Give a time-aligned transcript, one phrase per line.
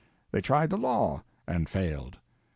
[0.31, 2.17] They tried the law—and failed.